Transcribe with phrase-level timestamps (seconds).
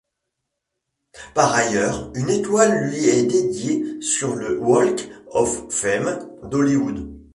[1.35, 7.21] Par ailleurs, une étoile lui est dédiée sur le Walk of Fame d'Hollywood.